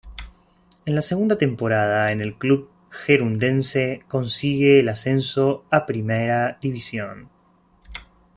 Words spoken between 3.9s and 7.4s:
consigue el ascenso a Primera División.